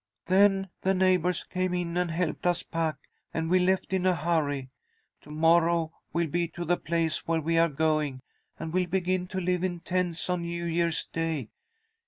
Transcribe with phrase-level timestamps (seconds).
[0.25, 2.97] "Then the neighbours came in and helped us pack,
[3.35, 4.71] and we left in a hurry.
[5.21, 8.21] To morrow we'll be to the place where we are going,
[8.57, 11.49] and we'll begin to live in tents on New Year's Day.